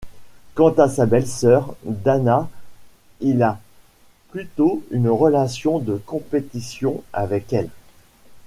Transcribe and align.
Quant 0.55 0.71
à 0.79 0.89
sa 0.89 1.05
belle-sœur, 1.05 1.75
Dana, 1.83 2.49
il 3.19 3.43
a 3.43 3.59
plutôt 4.31 4.81
une 4.89 5.09
relation 5.09 5.77
de 5.77 5.95
compétition 6.03 7.03
avec 7.13 7.53
elle. 7.53 7.69